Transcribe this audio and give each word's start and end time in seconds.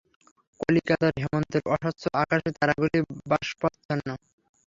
কলিকাতার 0.59 1.13
হেমন্তের 1.21 1.63
অস্বচ্ছ 1.73 2.03
আকাশে 2.21 2.49
তারাগুলি 2.57 2.99
বাষ্পাচ্ছন্ন। 3.29 4.07